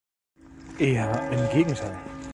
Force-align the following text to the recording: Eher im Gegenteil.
Eher 0.79 1.31
im 1.31 1.47
Gegenteil. 1.55 1.95